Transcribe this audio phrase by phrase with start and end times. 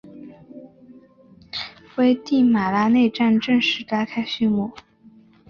[1.97, 4.71] 危地马拉内战正式拉开序幕。